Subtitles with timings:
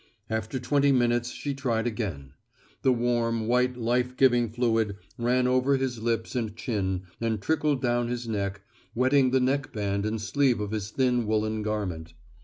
[0.31, 2.33] After twenty minutes she tried again.
[2.81, 8.07] The warm, white life giving fluid ran over his lips and chin, and trickled down
[8.07, 8.61] his neck,
[8.95, 12.15] wetting the neckband and sleeve of his thin woolen garment.